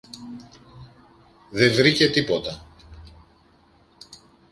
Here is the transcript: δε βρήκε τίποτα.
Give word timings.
δε 1.49 1.69
βρήκε 1.69 2.09
τίποτα. 2.09 2.65